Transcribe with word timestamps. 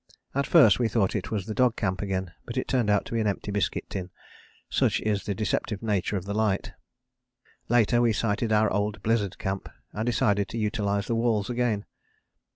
At 0.33 0.47
first 0.47 0.79
we 0.79 0.87
thought 0.87 1.15
it 1.15 1.29
was 1.29 1.45
the 1.45 1.53
dog 1.53 1.75
camp 1.75 2.01
again, 2.01 2.31
but 2.47 2.57
it 2.57 2.67
turned 2.67 2.89
out 2.89 3.05
to 3.05 3.13
be 3.13 3.19
an 3.19 3.27
empty 3.27 3.51
biscuit 3.51 3.87
tin, 3.87 4.09
such 4.67 4.99
is 5.01 5.25
the 5.25 5.35
deceptive 5.35 5.83
nature 5.83 6.17
of 6.17 6.25
the 6.25 6.33
light. 6.33 6.71
Later 7.69 8.01
we 8.01 8.11
sighted 8.11 8.51
our 8.51 8.73
old 8.73 9.03
blizzard 9.03 9.37
camp 9.37 9.69
and 9.93 10.07
decided 10.07 10.47
to 10.49 10.57
utilize 10.57 11.05
the 11.05 11.13
walls 11.13 11.51
again. 11.51 11.85